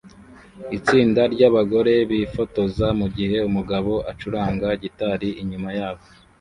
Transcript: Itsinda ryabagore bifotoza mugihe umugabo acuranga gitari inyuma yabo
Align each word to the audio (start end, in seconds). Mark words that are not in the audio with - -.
Itsinda 0.77 1.21
ryabagore 1.33 1.93
bifotoza 2.09 2.87
mugihe 2.99 3.37
umugabo 3.49 3.91
acuranga 4.11 4.67
gitari 4.81 5.29
inyuma 5.41 5.69
yabo 5.79 6.03